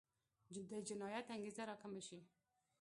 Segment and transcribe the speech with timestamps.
[0.53, 2.19] د جنایت انګېزه راکمه شي.